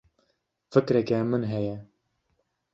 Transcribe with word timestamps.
Fikreke 0.77 1.21
min 1.29 1.47
heye. 1.53 1.79